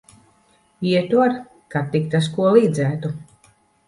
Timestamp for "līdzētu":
2.57-3.13